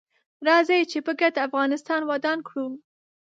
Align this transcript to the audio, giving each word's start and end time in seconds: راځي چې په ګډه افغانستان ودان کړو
راځي 0.47 0.79
چې 0.91 0.99
په 1.05 1.11
ګډه 1.19 1.39
افغانستان 1.47 2.01
ودان 2.11 2.39
کړو 2.47 2.65